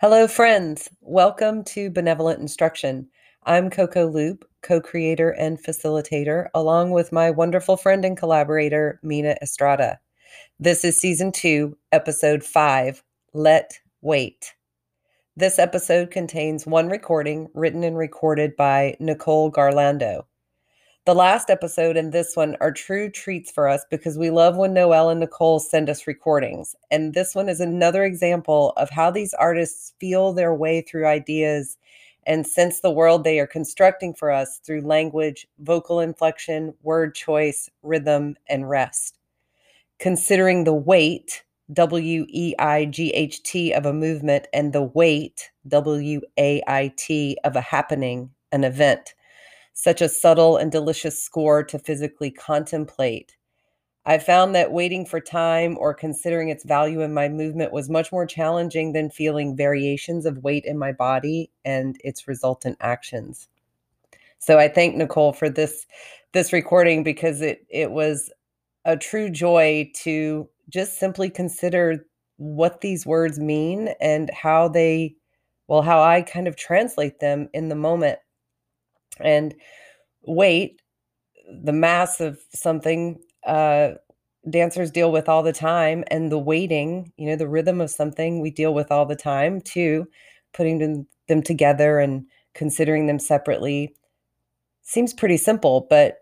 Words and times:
Hello, 0.00 0.28
friends. 0.28 0.88
Welcome 1.00 1.64
to 1.64 1.90
Benevolent 1.90 2.38
Instruction. 2.38 3.08
I'm 3.42 3.68
Coco 3.68 4.06
Loupe, 4.06 4.44
co 4.62 4.80
creator 4.80 5.30
and 5.30 5.60
facilitator, 5.60 6.46
along 6.54 6.92
with 6.92 7.10
my 7.10 7.32
wonderful 7.32 7.76
friend 7.76 8.04
and 8.04 8.16
collaborator, 8.16 9.00
Mina 9.02 9.34
Estrada. 9.42 9.98
This 10.60 10.84
is 10.84 10.96
season 10.96 11.32
two, 11.32 11.76
episode 11.90 12.44
five 12.44 13.02
Let 13.34 13.76
Wait. 14.00 14.54
This 15.36 15.58
episode 15.58 16.12
contains 16.12 16.64
one 16.64 16.88
recording 16.88 17.48
written 17.52 17.82
and 17.82 17.98
recorded 17.98 18.54
by 18.54 18.94
Nicole 19.00 19.50
Garlando. 19.50 20.26
The 21.08 21.14
last 21.14 21.48
episode 21.48 21.96
and 21.96 22.12
this 22.12 22.36
one 22.36 22.54
are 22.60 22.70
true 22.70 23.08
treats 23.08 23.50
for 23.50 23.66
us 23.66 23.82
because 23.90 24.18
we 24.18 24.28
love 24.28 24.58
when 24.58 24.74
Noelle 24.74 25.08
and 25.08 25.20
Nicole 25.20 25.58
send 25.58 25.88
us 25.88 26.06
recordings. 26.06 26.76
And 26.90 27.14
this 27.14 27.34
one 27.34 27.48
is 27.48 27.60
another 27.60 28.04
example 28.04 28.74
of 28.76 28.90
how 28.90 29.10
these 29.10 29.32
artists 29.32 29.94
feel 29.98 30.34
their 30.34 30.52
way 30.52 30.82
through 30.82 31.06
ideas 31.06 31.78
and 32.26 32.46
sense 32.46 32.80
the 32.80 32.90
world 32.90 33.24
they 33.24 33.40
are 33.40 33.46
constructing 33.46 34.12
for 34.12 34.30
us 34.30 34.58
through 34.58 34.82
language, 34.82 35.46
vocal 35.60 36.00
inflection, 36.00 36.74
word 36.82 37.14
choice, 37.14 37.70
rhythm, 37.82 38.36
and 38.46 38.68
rest. 38.68 39.18
Considering 39.98 40.64
the 40.64 40.74
weight, 40.74 41.42
W 41.72 42.26
E 42.28 42.54
I 42.58 42.84
G 42.84 43.12
H 43.12 43.42
T, 43.44 43.72
of 43.72 43.86
a 43.86 43.94
movement 43.94 44.46
and 44.52 44.74
the 44.74 44.82
weight, 44.82 45.50
W 45.68 46.20
A 46.36 46.62
I 46.66 46.92
T, 46.98 47.38
of 47.44 47.56
a 47.56 47.62
happening, 47.62 48.28
an 48.52 48.62
event 48.62 49.14
such 49.78 50.02
a 50.02 50.08
subtle 50.08 50.56
and 50.56 50.72
delicious 50.72 51.22
score 51.22 51.62
to 51.62 51.78
physically 51.78 52.32
contemplate. 52.32 53.36
I 54.04 54.18
found 54.18 54.52
that 54.56 54.72
waiting 54.72 55.06
for 55.06 55.20
time 55.20 55.78
or 55.78 55.94
considering 55.94 56.48
its 56.48 56.64
value 56.64 57.00
in 57.00 57.14
my 57.14 57.28
movement 57.28 57.72
was 57.72 57.88
much 57.88 58.10
more 58.10 58.26
challenging 58.26 58.92
than 58.92 59.08
feeling 59.08 59.56
variations 59.56 60.26
of 60.26 60.42
weight 60.42 60.64
in 60.64 60.78
my 60.78 60.90
body 60.90 61.52
and 61.64 61.96
its 62.02 62.26
resultant 62.26 62.76
actions. 62.80 63.46
So 64.40 64.58
I 64.58 64.66
thank 64.66 64.96
Nicole 64.96 65.32
for 65.32 65.48
this 65.48 65.86
this 66.32 66.52
recording 66.52 67.04
because 67.04 67.40
it 67.40 67.64
it 67.68 67.92
was 67.92 68.32
a 68.84 68.96
true 68.96 69.30
joy 69.30 69.92
to 70.02 70.48
just 70.70 70.98
simply 70.98 71.30
consider 71.30 72.04
what 72.38 72.80
these 72.80 73.06
words 73.06 73.38
mean 73.38 73.90
and 74.00 74.28
how 74.30 74.66
they 74.66 75.14
well 75.68 75.82
how 75.82 76.02
I 76.02 76.22
kind 76.22 76.48
of 76.48 76.56
translate 76.56 77.20
them 77.20 77.48
in 77.52 77.68
the 77.68 77.76
moment 77.76 78.18
and 79.20 79.54
weight, 80.22 80.80
the 81.62 81.72
mass 81.72 82.20
of 82.20 82.40
something, 82.54 83.18
uh, 83.46 83.92
dancers 84.50 84.90
deal 84.90 85.12
with 85.12 85.28
all 85.28 85.42
the 85.42 85.52
time, 85.52 86.04
and 86.10 86.30
the 86.32 86.38
weighting, 86.38 87.12
you 87.16 87.26
know, 87.26 87.36
the 87.36 87.48
rhythm 87.48 87.80
of 87.80 87.90
something 87.90 88.40
we 88.40 88.50
deal 88.50 88.74
with 88.74 88.90
all 88.90 89.06
the 89.06 89.16
time 89.16 89.60
too. 89.60 90.06
Putting 90.54 90.78
them, 90.78 91.06
them 91.28 91.42
together 91.42 91.98
and 91.98 92.26
considering 92.54 93.06
them 93.06 93.18
separately 93.18 93.94
seems 94.82 95.12
pretty 95.12 95.36
simple, 95.36 95.86
but 95.90 96.20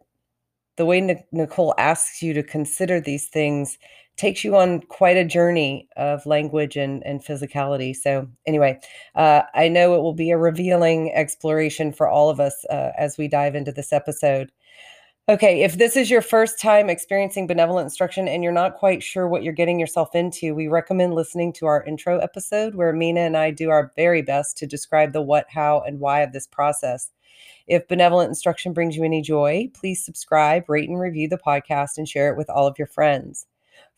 the 0.77 0.87
way 0.87 1.25
Nicole 1.33 1.75
asks 1.79 2.23
you 2.23 2.33
to 2.35 2.43
consider 2.43 3.01
these 3.01 3.27
things 3.27 3.79
takes 4.17 4.45
you 4.45 4.57
on 4.57 4.81
quite 4.81 5.17
a 5.17 5.25
journey 5.25 5.89
of 5.97 6.25
language 6.25 6.77
and, 6.77 7.05
and 7.05 7.23
physicality. 7.23 7.95
So, 7.95 8.29
anyway, 8.47 8.81
uh, 9.15 9.43
I 9.55 9.69
know 9.69 9.95
it 9.95 10.03
will 10.03 10.15
be 10.15 10.31
a 10.31 10.39
revealing 10.39 11.13
exploration 11.15 11.93
for 11.93 12.09
all 12.09 12.31
of 12.31 12.41
us 12.41 12.65
uh, 12.71 12.93
as 12.99 13.19
we 13.19 13.29
dive 13.29 13.55
into 13.55 13.73
this 13.73 13.93
episode. 13.93 14.51
Okay, 15.29 15.63
if 15.63 15.77
this 15.77 15.97
is 15.97 16.09
your 16.09 16.23
first 16.23 16.61
time 16.61 16.89
experiencing 16.89 17.49
benevolent 17.49 17.87
instruction 17.87 18.29
and 18.29 18.45
you're 18.45 18.53
not 18.53 18.77
quite 18.77 19.03
sure 19.03 19.27
what 19.27 19.43
you're 19.43 19.53
getting 19.53 19.81
yourself 19.81 20.15
into, 20.15 20.55
we 20.55 20.69
recommend 20.69 21.15
listening 21.15 21.53
to 21.55 21.67
our 21.67 21.83
intro 21.83 22.21
episode 22.21 22.77
where 22.77 22.93
Mina 22.93 23.21
and 23.21 23.37
I 23.37 23.51
do 23.51 23.71
our 23.71 23.91
very 23.97 24.23
best 24.23 24.57
to 24.59 24.69
describe 24.69 25.13
the 25.13 25.21
what, 25.21 25.47
how, 25.49 25.81
and 25.81 25.99
why 25.99 26.21
of 26.21 26.33
this 26.33 26.47
process. 26.47 27.11
If 27.67 27.89
benevolent 27.89 28.29
instruction 28.29 28.73
brings 28.73 28.97
you 28.97 29.05
any 29.05 29.23
joy, 29.23 29.71
please 29.75 30.05
subscribe, 30.05 30.69
rate, 30.69 30.89
and 30.89 31.01
review 31.01 31.29
the 31.29 31.39
podcast 31.39 31.99
and 31.99 32.09
share 32.09 32.31
it 32.31 32.37
with 32.37 32.49
all 32.51 32.67
of 32.67 32.79
your 32.79 32.87
friends. 32.87 33.47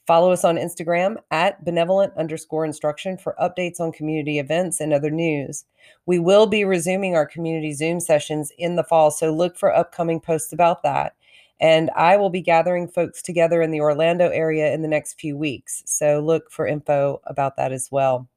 Follow 0.07 0.33
us 0.33 0.43
on 0.43 0.57
Instagram 0.57 1.17
at 1.31 1.62
benevolent 1.67 2.17
underscore 2.17 2.65
instruction 2.65 3.19
for 3.19 3.37
updates 3.39 3.79
on 3.79 3.93
community 3.93 4.39
events 4.39 4.81
and 4.81 4.95
other 4.95 5.11
news. 5.11 5.67
We 6.07 6.19
will 6.19 6.47
be 6.47 6.65
resuming 6.65 7.15
our 7.15 7.27
community 7.27 7.75
Zoom 7.75 8.01
sessions 8.01 8.51
in 8.57 8.77
the 8.77 8.85
fall, 8.85 9.11
so 9.11 9.31
look 9.31 9.59
for 9.59 9.75
upcoming 9.75 10.19
posts 10.19 10.51
about 10.55 10.83
that. 10.83 11.12
And 11.61 11.91
I 11.95 12.17
will 12.17 12.31
be 12.31 12.41
gathering 12.41 12.89
folks 12.89 13.21
together 13.21 13.61
in 13.61 13.71
the 13.71 13.83
Orlando 13.83 14.31
area 14.31 14.73
in 14.73 14.81
the 14.81 14.89
next 14.89 15.21
few 15.21 15.37
weeks. 15.37 15.83
So 15.85 16.21
look 16.21 16.51
for 16.51 16.67
info 16.67 17.21
about 17.25 17.57
that 17.57 17.73
as 17.73 17.89
well. 17.91 18.31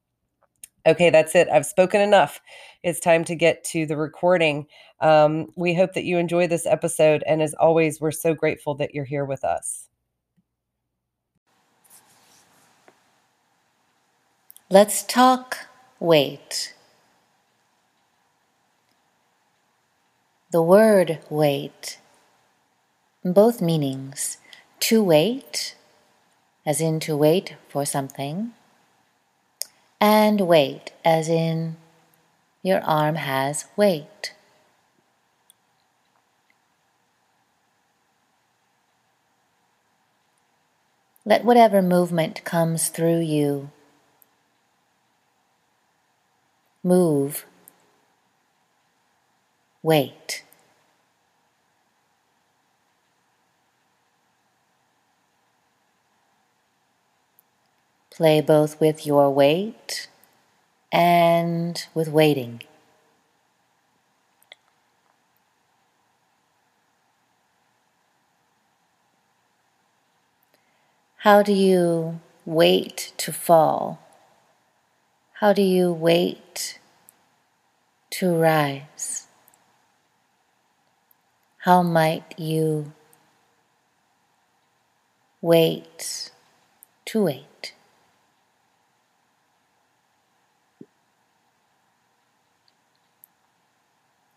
Okay, 0.86 1.10
that's 1.10 1.34
it. 1.34 1.48
I've 1.48 1.66
spoken 1.66 2.00
enough. 2.00 2.40
It's 2.82 2.98
time 2.98 3.24
to 3.26 3.36
get 3.36 3.62
to 3.64 3.86
the 3.86 3.96
recording. 3.96 4.66
Um, 5.00 5.52
we 5.56 5.74
hope 5.74 5.92
that 5.94 6.04
you 6.04 6.18
enjoy 6.18 6.48
this 6.48 6.66
episode. 6.66 7.22
And 7.26 7.40
as 7.40 7.54
always, 7.54 8.00
we're 8.00 8.10
so 8.10 8.34
grateful 8.34 8.74
that 8.76 8.94
you're 8.94 9.04
here 9.04 9.24
with 9.24 9.44
us. 9.44 9.88
Let's 14.70 15.04
talk 15.04 15.58
wait. 16.00 16.74
The 20.50 20.62
word 20.62 21.20
wait, 21.30 21.98
both 23.24 23.62
meanings, 23.62 24.38
to 24.80 25.02
wait, 25.02 25.76
as 26.66 26.80
in 26.80 27.00
to 27.00 27.16
wait 27.16 27.56
for 27.68 27.86
something, 27.86 28.52
and 30.02 30.40
wait, 30.40 30.90
as 31.04 31.28
in 31.28 31.76
your 32.60 32.80
arm 32.80 33.14
has 33.14 33.66
weight. 33.76 34.34
Let 41.24 41.44
whatever 41.44 41.80
movement 41.80 42.42
comes 42.42 42.88
through 42.88 43.20
you 43.20 43.70
move, 46.82 47.46
wait. 49.84 50.42
Play 58.22 58.40
both 58.40 58.78
with 58.80 59.04
your 59.04 59.34
weight 59.34 60.06
and 60.92 61.84
with 61.92 62.06
waiting. 62.06 62.62
How 71.16 71.42
do 71.42 71.52
you 71.52 72.20
wait 72.46 73.12
to 73.16 73.32
fall? 73.32 73.98
How 75.40 75.52
do 75.52 75.62
you 75.62 75.92
wait 75.92 76.78
to 78.10 78.32
rise? 78.32 79.26
How 81.56 81.82
might 81.82 82.38
you 82.38 82.92
wait 85.40 86.30
to 87.06 87.24
wait? 87.24 87.71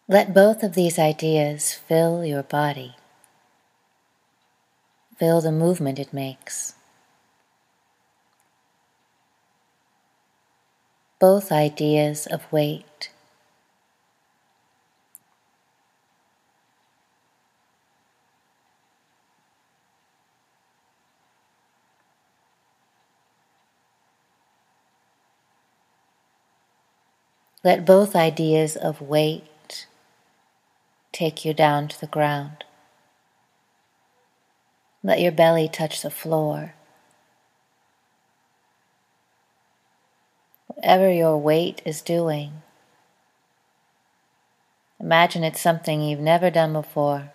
Let 0.07 0.33
both 0.33 0.63
of 0.63 0.75
these 0.75 0.99
ideas 0.99 1.73
fill 1.73 2.23
your 2.23 2.43
body. 2.43 2.95
Feel 5.17 5.41
the 5.41 5.51
movement 5.51 5.97
it 5.99 6.13
makes. 6.13 6.75
both 11.19 11.51
ideas 11.51 12.27
of 12.27 12.51
weight. 12.51 13.09
Let 27.63 27.85
both 27.85 28.15
ideas 28.15 28.75
of 28.75 29.01
weight 29.01 29.43
take 31.15 31.45
you 31.45 31.53
down 31.53 31.87
to 31.87 31.99
the 31.99 32.07
ground. 32.07 32.63
Let 35.03 35.21
your 35.21 35.31
belly 35.31 35.69
touch 35.69 36.01
the 36.01 36.09
floor. 36.09 36.75
whatever 40.75 41.11
your 41.11 41.37
weight 41.37 41.81
is 41.83 42.01
doing. 42.01 42.61
Imagine 44.99 45.43
it's 45.43 45.59
something 45.61 46.01
you've 46.01 46.19
never 46.19 46.49
done 46.49 46.73
before. 46.73 47.31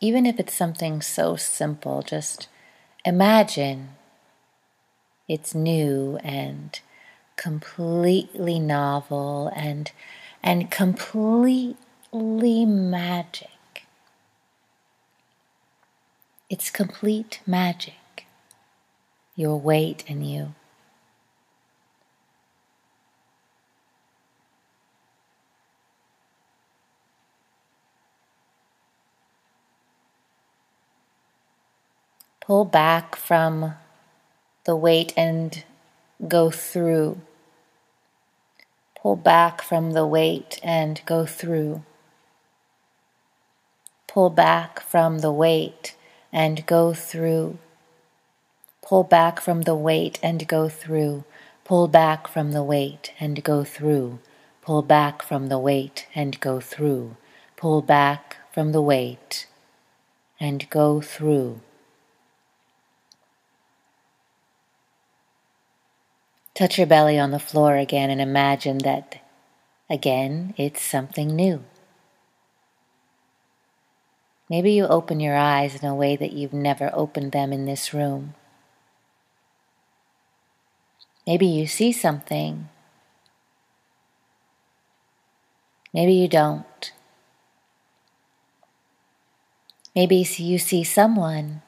Even 0.00 0.26
if 0.26 0.40
it's 0.40 0.54
something 0.54 1.02
so 1.02 1.36
simple, 1.36 2.02
just 2.02 2.48
imagine 3.04 3.90
it's 5.28 5.54
new 5.54 6.18
and 6.22 6.80
completely 7.36 8.58
novel 8.58 9.52
and 9.54 9.92
and 10.42 10.70
completely 10.70 11.76
magic. 12.14 13.48
It's 16.48 16.70
complete 16.70 17.40
magic. 17.44 18.26
Your 19.34 19.58
weight 19.58 20.04
in 20.06 20.22
you. 20.22 20.54
Pull 32.40 32.64
back 32.64 33.16
from 33.16 33.74
the 34.64 34.76
weight 34.76 35.12
and 35.16 35.64
go 36.28 36.52
through. 36.52 37.20
Pull 39.02 39.16
back 39.16 39.62
from 39.62 39.92
the 39.92 40.06
weight 40.06 40.60
and 40.62 41.00
go 41.06 41.26
through. 41.26 41.82
Pull 44.14 44.30
back 44.30 44.78
from 44.78 45.18
the 45.18 45.32
weight 45.32 45.96
and 46.32 46.64
go 46.66 46.94
through. 46.94 47.58
Pull 48.80 49.02
back 49.02 49.40
from 49.40 49.62
the 49.62 49.74
weight 49.74 50.20
and 50.22 50.46
go 50.46 50.68
through. 50.68 51.24
Pull 51.64 51.88
back 51.88 52.28
from 52.28 52.52
the 52.52 52.62
weight 52.62 53.10
and 53.18 53.42
go 53.42 53.64
through. 53.64 54.20
Pull 54.62 54.82
back 54.82 55.20
from 55.20 55.48
the 55.48 55.58
weight 55.58 56.06
and 56.14 56.38
go 56.38 56.60
through. 56.60 57.16
Pull 57.56 57.82
back 57.82 58.36
from 58.52 58.70
the 58.70 58.80
weight 58.80 59.48
and 60.38 60.70
go 60.70 61.00
through. 61.00 61.60
Touch 66.54 66.78
your 66.78 66.86
belly 66.86 67.18
on 67.18 67.32
the 67.32 67.40
floor 67.40 67.76
again 67.76 68.10
and 68.10 68.20
imagine 68.20 68.78
that 68.78 69.20
again 69.90 70.54
it's 70.56 70.82
something 70.82 71.34
new. 71.34 71.64
Maybe 74.50 74.72
you 74.72 74.86
open 74.86 75.20
your 75.20 75.36
eyes 75.36 75.82
in 75.82 75.88
a 75.88 75.94
way 75.94 76.16
that 76.16 76.32
you've 76.32 76.52
never 76.52 76.90
opened 76.92 77.32
them 77.32 77.52
in 77.52 77.64
this 77.64 77.94
room. 77.94 78.34
Maybe 81.26 81.46
you 81.46 81.66
see 81.66 81.92
something. 81.92 82.68
Maybe 85.94 86.12
you 86.12 86.28
don't. 86.28 86.92
Maybe 89.94 90.16
you 90.16 90.58
see 90.58 90.84
someone. 90.84 91.62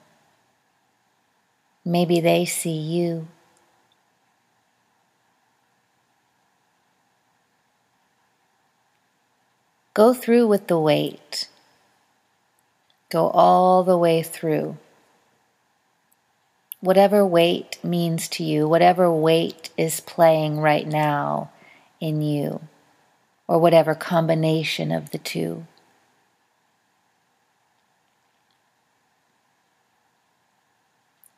Maybe 1.85 2.21
they 2.21 2.45
see 2.45 2.77
you. 2.77 3.29
Go 9.95 10.13
through 10.13 10.47
with 10.49 10.67
the 10.67 10.79
weight. 10.79 11.49
Go 13.09 13.29
all 13.31 13.85
the 13.85 13.97
way 13.97 14.23
through. 14.23 14.79
Whatever 16.81 17.25
weight 17.25 17.79
means 17.83 18.29
to 18.29 18.45
you, 18.45 18.69
whatever 18.69 19.11
weight 19.11 19.71
is 19.77 20.01
playing 20.01 20.59
right 20.59 20.87
now 20.87 21.51
in 22.01 22.21
you, 22.21 22.61
or 23.49 23.59
whatever 23.59 23.95
combination 23.95 24.91
of 24.93 25.11
the 25.11 25.19
two. 25.19 25.67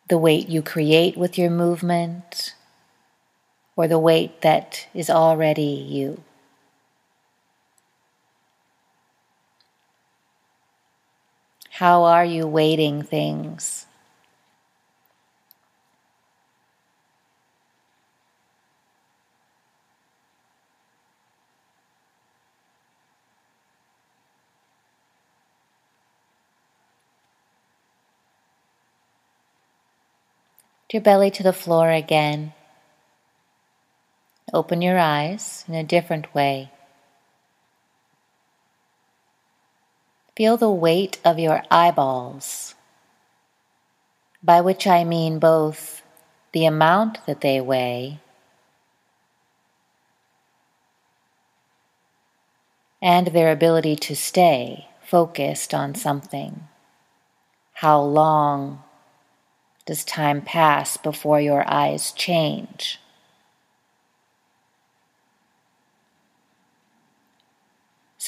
The 0.09 0.19
weight 0.19 0.49
you 0.49 0.62
create 0.62 1.19
with 1.19 1.37
your 1.37 1.50
movement, 1.50 2.55
or 3.76 3.87
the 3.87 3.99
weight 3.99 4.41
that 4.41 4.88
is 4.94 5.11
already 5.11 5.62
you. 5.62 6.25
How 11.79 12.03
are 12.03 12.25
you 12.25 12.45
waiting 12.45 13.03
things? 13.03 13.87
your 30.89 31.01
belly 31.01 31.31
to 31.31 31.45
the 31.45 31.53
floor 31.53 31.93
again. 31.93 32.55
Open 34.53 34.83
your 34.83 34.99
eyes 34.99 35.65
in 35.69 35.75
a 35.75 35.85
different 35.85 36.35
way. 36.35 36.73
Feel 40.38 40.56
the 40.56 40.70
weight 40.70 41.19
of 41.25 41.40
your 41.40 41.64
eyeballs, 41.69 42.76
by 44.40 44.61
which 44.61 44.87
I 44.87 45.02
mean 45.02 45.40
both 45.40 46.02
the 46.52 46.64
amount 46.64 47.26
that 47.26 47.40
they 47.40 47.61
weigh 47.61 48.20
and 53.02 53.26
their 53.26 53.50
ability 53.50 53.96
to 53.96 54.14
stay 54.14 54.87
focused 55.02 55.75
on 55.75 55.96
something. 55.96 56.69
How 57.73 58.00
long 58.00 58.84
does 59.87 60.05
time 60.05 60.41
pass 60.41 60.96
before 60.96 61.41
your 61.41 61.69
eyes 61.69 62.12
change? 62.12 63.00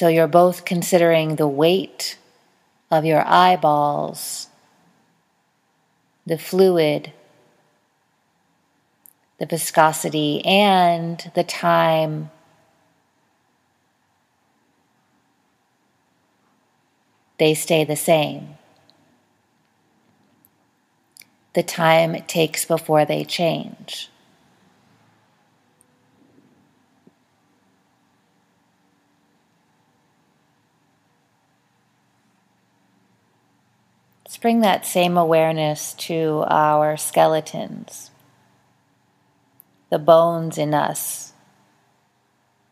So 0.01 0.07
you're 0.07 0.27
both 0.27 0.65
considering 0.65 1.35
the 1.35 1.47
weight 1.47 2.17
of 2.89 3.05
your 3.05 3.23
eyeballs, 3.23 4.47
the 6.25 6.39
fluid, 6.39 7.13
the 9.37 9.45
viscosity, 9.45 10.43
and 10.43 11.31
the 11.35 11.43
time. 11.43 12.31
They 17.37 17.53
stay 17.53 17.83
the 17.83 17.95
same. 17.95 18.57
The 21.53 21.61
time 21.61 22.15
it 22.15 22.27
takes 22.27 22.65
before 22.65 23.05
they 23.05 23.23
change. 23.23 24.09
Let's 34.31 34.39
bring 34.39 34.61
that 34.61 34.85
same 34.85 35.17
awareness 35.17 35.93
to 36.07 36.45
our 36.47 36.95
skeletons, 36.95 38.11
the 39.89 39.99
bones 39.99 40.57
in 40.57 40.73
us. 40.73 41.33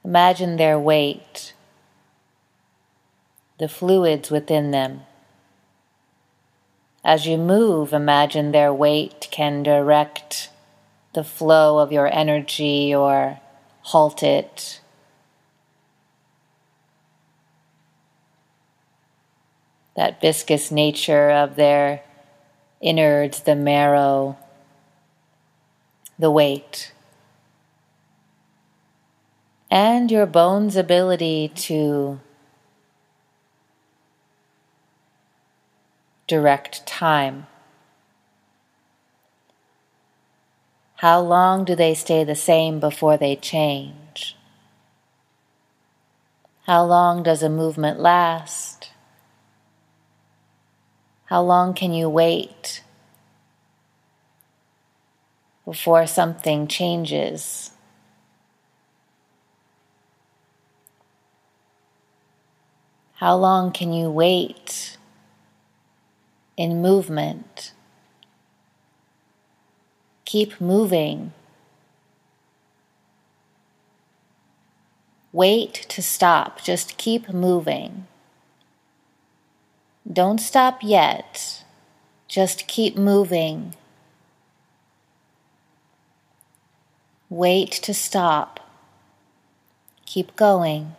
Imagine 0.05 0.55
their 0.55 0.79
weight, 0.79 1.53
the 3.57 3.67
fluids 3.67 4.31
within 4.31 4.71
them. 4.71 5.01
As 7.03 7.27
you 7.27 7.37
move, 7.37 7.91
imagine 7.91 8.53
their 8.53 8.73
weight 8.73 9.27
can 9.29 9.61
direct 9.61 10.51
the 11.13 11.25
flow 11.25 11.79
of 11.79 11.91
your 11.91 12.07
energy 12.07 12.95
or 12.95 13.41
halt 13.81 14.23
it 14.23 14.79
that 19.99 20.21
viscous 20.21 20.71
nature 20.71 21.29
of 21.29 21.57
their 21.57 22.01
innards, 22.79 23.41
the 23.41 23.53
marrow, 23.53 24.37
the 26.17 26.31
weight, 26.31 26.93
and 29.69 30.09
your 30.09 30.25
bone's 30.25 30.77
ability 30.77 31.51
to 31.53 32.17
direct 36.27 36.87
time. 36.87 37.45
How 40.95 41.19
long 41.19 41.65
do 41.65 41.75
they 41.75 41.93
stay 41.93 42.23
the 42.23 42.35
same 42.35 42.79
before 42.79 43.17
they 43.17 43.35
change? 43.35 44.37
How 46.67 46.85
long 46.85 47.21
does 47.21 47.43
a 47.43 47.49
movement 47.49 47.99
last? 47.99 48.78
How 51.29 51.43
long 51.43 51.75
can 51.75 51.93
you 51.93 52.09
wait 52.09 52.81
before 55.63 56.07
something 56.07 56.67
changes? 56.67 57.71
How 63.13 63.36
long 63.36 63.71
can 63.71 63.93
you 63.93 64.09
wait 64.09 64.98
in 66.57 66.81
movement? 66.81 67.74
Keep 70.25 70.59
moving. 70.59 71.33
wait 75.31 75.86
to 75.89 76.01
stop. 76.01 76.62
Just 76.62 76.98
keep 76.98 77.29
moving. 77.33 78.07
Don't 80.11 80.39
stop 80.39 80.79
yet. 80.81 81.63
Just 82.27 82.67
keep 82.67 82.97
moving. 82.97 83.75
Wait 87.29 87.71
to 87.71 87.93
stop. 87.93 88.59
Keep 90.07 90.35
going. 90.35 90.95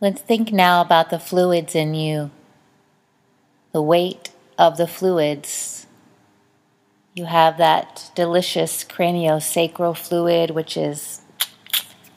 Let's 0.00 0.20
think 0.20 0.52
now 0.52 0.80
about 0.80 1.10
the 1.10 1.18
fluids 1.18 1.74
in 1.74 1.92
you, 1.94 2.30
the 3.72 3.82
weight 3.82 4.30
of 4.56 4.76
the 4.76 4.86
fluids. 4.86 5.87
You 7.18 7.24
have 7.24 7.58
that 7.58 8.12
delicious 8.14 8.84
craniosacral 8.84 9.96
fluid, 9.96 10.52
which 10.52 10.76
is 10.76 11.20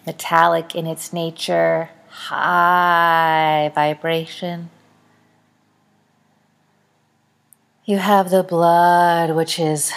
metallic 0.05 0.75
in 0.75 0.85
its 0.85 1.11
nature, 1.11 1.89
high 2.07 3.71
vibration. 3.73 4.69
You 7.83 7.97
have 7.97 8.29
the 8.29 8.43
blood, 8.43 9.35
which 9.35 9.57
is 9.57 9.91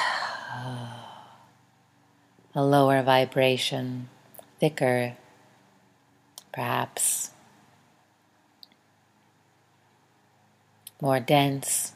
a 2.55 2.65
lower 2.65 3.03
vibration, 3.03 4.09
thicker, 4.59 5.19
perhaps 6.51 7.31
more 10.99 11.21
dense. 11.21 11.93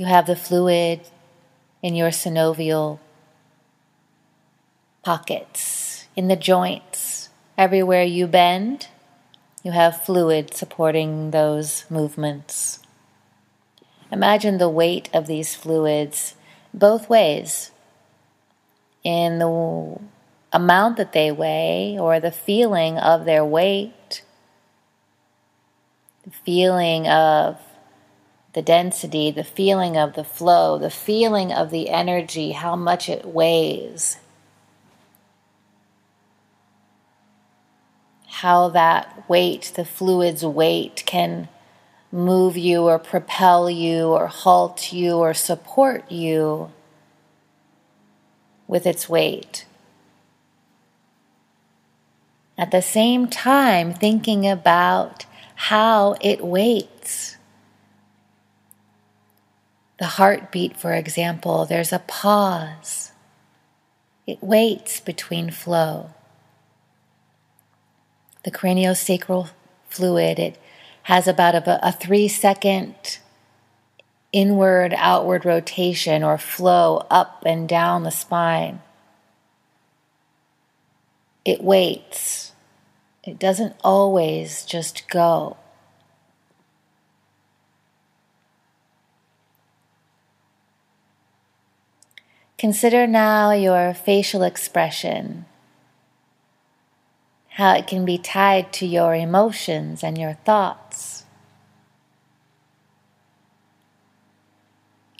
You 0.00 0.06
have 0.06 0.26
the 0.26 0.34
fluid 0.34 1.02
in 1.82 1.94
your 1.94 2.08
synovial 2.08 3.00
pockets, 5.02 6.06
in 6.16 6.26
the 6.26 6.36
joints. 6.36 7.28
Everywhere 7.58 8.04
you 8.04 8.26
bend, 8.26 8.88
you 9.62 9.72
have 9.72 10.02
fluid 10.02 10.54
supporting 10.54 11.32
those 11.32 11.84
movements. 11.90 12.78
Imagine 14.10 14.56
the 14.56 14.70
weight 14.70 15.10
of 15.12 15.26
these 15.26 15.54
fluids 15.54 16.34
both 16.72 17.10
ways 17.10 17.70
in 19.04 19.38
the 19.38 20.00
amount 20.50 20.96
that 20.96 21.12
they 21.12 21.30
weigh 21.30 21.98
or 22.00 22.18
the 22.18 22.32
feeling 22.32 22.96
of 22.96 23.26
their 23.26 23.44
weight, 23.44 24.22
the 26.24 26.30
feeling 26.30 27.06
of 27.06 27.60
the 28.52 28.62
density, 28.62 29.30
the 29.30 29.44
feeling 29.44 29.96
of 29.96 30.14
the 30.14 30.24
flow, 30.24 30.78
the 30.78 30.90
feeling 30.90 31.52
of 31.52 31.70
the 31.70 31.88
energy, 31.88 32.52
how 32.52 32.76
much 32.76 33.08
it 33.08 33.24
weighs. 33.24 34.18
How 38.26 38.68
that 38.70 39.28
weight, 39.28 39.72
the 39.76 39.84
fluid's 39.84 40.44
weight, 40.44 41.02
can 41.06 41.48
move 42.10 42.56
you 42.56 42.82
or 42.82 42.98
propel 42.98 43.70
you 43.70 44.08
or 44.08 44.26
halt 44.26 44.92
you 44.92 45.14
or 45.14 45.32
support 45.34 46.10
you 46.10 46.72
with 48.66 48.86
its 48.86 49.08
weight 49.08 49.64
at 52.60 52.70
the 52.72 52.82
same 52.82 53.26
time 53.26 53.94
thinking 53.94 54.46
about 54.46 55.24
how 55.54 56.14
it 56.20 56.44
waits. 56.44 57.38
The 60.00 60.06
heartbeat, 60.06 60.78
for 60.78 60.94
example, 60.94 61.66
there's 61.66 61.92
a 61.92 61.98
pause. 61.98 63.12
It 64.26 64.42
waits 64.42 64.98
between 64.98 65.50
flow. 65.50 66.14
The 68.42 68.50
craniosacral 68.50 69.50
fluid, 69.90 70.38
it 70.38 70.58
has 71.02 71.28
about 71.28 71.54
a, 71.54 71.86
a 71.86 71.92
three 71.92 72.28
second 72.28 73.18
inward 74.32 74.94
outward 74.96 75.44
rotation 75.44 76.24
or 76.24 76.38
flow 76.38 77.06
up 77.10 77.42
and 77.44 77.68
down 77.68 78.02
the 78.02 78.10
spine. 78.10 78.80
It 81.44 81.62
waits. 81.62 82.52
It 83.22 83.38
doesn't 83.38 83.76
always 83.84 84.64
just 84.64 85.08
go. 85.10 85.58
Consider 92.60 93.06
now 93.06 93.52
your 93.52 93.94
facial 93.94 94.42
expression, 94.42 95.46
how 97.52 97.72
it 97.72 97.86
can 97.86 98.04
be 98.04 98.18
tied 98.18 98.70
to 98.74 98.84
your 98.84 99.14
emotions 99.14 100.04
and 100.04 100.18
your 100.18 100.34
thoughts. 100.44 101.24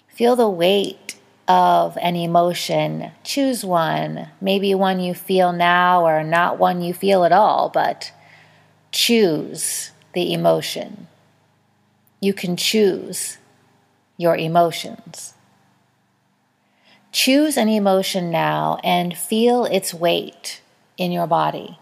Feel 0.08 0.36
the 0.36 0.50
weight 0.50 1.16
of 1.48 1.96
an 2.02 2.14
emotion, 2.14 3.10
choose 3.24 3.64
one, 3.64 4.28
maybe 4.42 4.74
one 4.74 5.00
you 5.00 5.14
feel 5.14 5.50
now 5.50 6.04
or 6.04 6.22
not 6.22 6.58
one 6.58 6.82
you 6.82 6.92
feel 6.92 7.24
at 7.24 7.32
all, 7.32 7.70
but 7.70 8.12
choose 8.92 9.92
the 10.12 10.34
emotion. 10.34 11.06
You 12.20 12.34
can 12.34 12.58
choose 12.58 13.38
your 14.18 14.36
emotions. 14.36 15.32
Choose 17.12 17.56
an 17.56 17.68
emotion 17.68 18.30
now 18.30 18.78
and 18.84 19.16
feel 19.16 19.64
its 19.64 19.92
weight 19.92 20.60
in 20.96 21.10
your 21.10 21.26
body. 21.26 21.78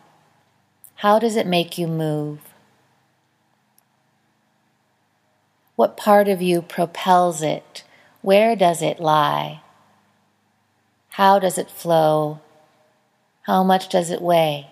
How 0.96 1.18
does 1.18 1.36
it 1.36 1.46
make 1.46 1.76
you 1.76 1.86
move? 1.86 2.40
What 5.76 5.96
part 5.96 6.28
of 6.28 6.42
you 6.42 6.62
propels 6.62 7.42
it? 7.42 7.84
Where 8.22 8.56
does 8.56 8.82
it 8.82 9.00
lie? 9.00 9.60
How 11.10 11.38
does 11.38 11.58
it 11.58 11.70
flow? 11.70 12.40
How 13.42 13.62
much 13.62 13.88
does 13.88 14.10
it 14.10 14.22
weigh? 14.22 14.68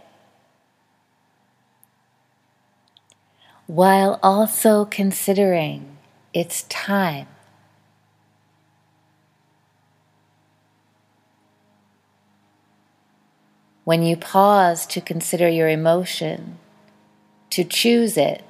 While 3.67 4.19
also 4.23 4.85
considering 4.85 5.99
its 6.33 6.63
time. 6.65 7.29
When 13.87 14.03
you 14.03 14.17
pause 14.17 14.85
to 14.89 15.01
consider 15.01 15.49
your 15.49 15.69
emotion, 15.69 16.59
to 17.51 17.63
choose 17.63 18.17
it, 18.17 18.43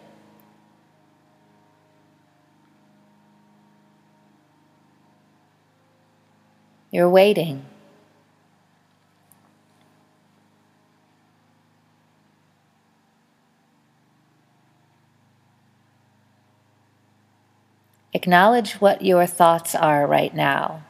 You're 6.91 7.11
waiting. 7.11 7.67
Acknowledge 18.15 18.75
what 18.75 19.03
your 19.03 19.27
thoughts 19.27 19.75
are 19.75 20.07
right 20.07 20.35
now. 20.35 20.85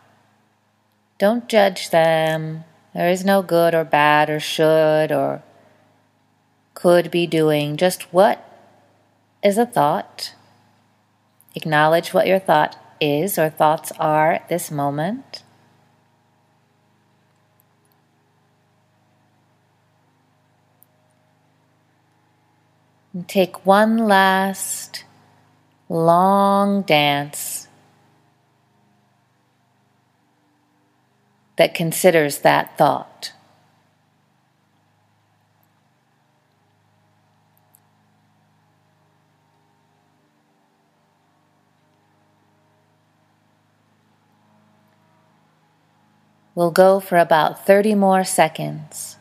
Don't 1.18 1.48
judge 1.48 1.90
them. 1.90 2.62
There 2.96 3.10
is 3.10 3.26
no 3.26 3.42
good 3.42 3.74
or 3.74 3.84
bad 3.84 4.30
or 4.30 4.40
should 4.40 5.12
or 5.12 5.42
could 6.72 7.10
be 7.10 7.26
doing. 7.26 7.76
Just 7.76 8.10
what 8.10 8.42
is 9.44 9.58
a 9.58 9.66
thought. 9.66 10.34
Acknowledge 11.54 12.14
what 12.14 12.26
your 12.26 12.38
thought 12.38 12.74
is 12.98 13.38
or 13.38 13.50
thoughts 13.50 13.92
are 14.00 14.32
at 14.32 14.48
this 14.48 14.70
moment. 14.70 15.42
And 23.12 23.28
take 23.28 23.66
one 23.66 23.98
last 23.98 25.04
long 25.90 26.80
dance 26.80 27.55
that 31.56 31.74
considers 31.74 32.38
that 32.38 32.76
thought. 32.78 33.32
We'll 46.54 46.70
go 46.70 47.00
for 47.00 47.18
about 47.18 47.66
30 47.66 47.94
more 47.94 48.24
seconds. 48.24 49.18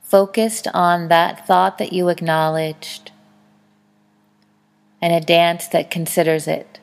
Focused 0.00 0.68
on 0.74 1.08
that 1.08 1.44
thought 1.44 1.78
that 1.78 1.92
you 1.92 2.08
acknowledged 2.08 3.10
and 5.02 5.12
a 5.12 5.20
dance 5.20 5.66
that 5.68 5.90
considers 5.90 6.46
it. 6.46 6.80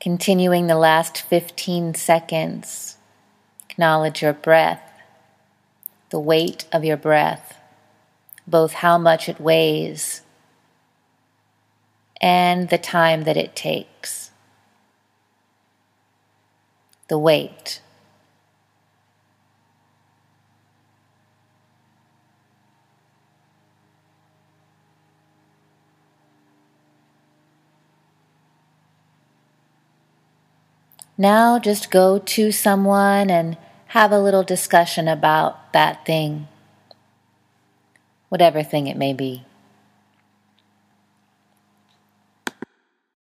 Continuing 0.00 0.68
the 0.68 0.76
last 0.76 1.20
15 1.20 1.94
seconds, 1.94 2.96
acknowledge 3.68 4.22
your 4.22 4.32
breath, 4.32 4.80
the 6.10 6.20
weight 6.20 6.66
of 6.72 6.84
your 6.84 6.96
breath, 6.96 7.57
both 8.50 8.74
how 8.74 8.98
much 8.98 9.28
it 9.28 9.40
weighs 9.40 10.22
and 12.20 12.68
the 12.68 12.78
time 12.78 13.24
that 13.24 13.36
it 13.36 13.54
takes. 13.54 14.30
The 17.08 17.18
weight. 17.18 17.80
Now 31.20 31.58
just 31.58 31.90
go 31.90 32.20
to 32.20 32.52
someone 32.52 33.28
and 33.28 33.56
have 33.88 34.12
a 34.12 34.20
little 34.20 34.44
discussion 34.44 35.08
about 35.08 35.72
that 35.72 36.06
thing, 36.06 36.46
whatever 38.28 38.62
thing 38.62 38.86
it 38.86 38.96
may 38.96 39.12
be. 39.12 39.44